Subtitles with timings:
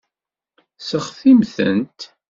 [0.87, 1.99] Seɣtimt-tent.